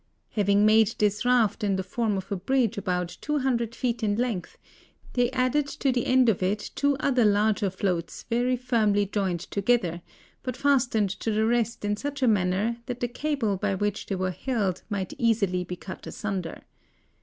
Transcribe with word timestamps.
Having 0.31 0.65
made 0.65 0.95
this 0.97 1.23
raft 1.25 1.63
in 1.63 1.75
the 1.75 1.83
form 1.83 2.17
of 2.17 2.31
a 2.31 2.35
bridge 2.35 2.75
about 2.75 3.15
two 3.21 3.37
hundred 3.37 3.75
feet 3.75 4.01
in 4.01 4.15
length, 4.15 4.57
they 5.13 5.29
added 5.29 5.67
to 5.67 5.91
the 5.91 6.07
end 6.07 6.27
of 6.27 6.41
it 6.41 6.71
two 6.73 6.97
other 6.99 7.23
larger 7.23 7.69
floats 7.69 8.23
very 8.23 8.55
firmly 8.55 9.05
joined 9.05 9.41
together, 9.41 10.01
but 10.41 10.57
fastened 10.57 11.11
to 11.11 11.29
the 11.29 11.45
rest 11.45 11.85
in 11.85 11.95
such 11.95 12.23
a 12.23 12.27
manner 12.27 12.77
that 12.87 12.99
the 12.99 13.07
cable 13.07 13.57
by 13.57 13.75
which 13.75 14.07
they 14.07 14.15
were 14.15 14.31
held 14.31 14.81
might 14.89 15.13
easily 15.19 15.63
be 15.63 15.75
cut 15.75 16.07
asunder. 16.07 16.63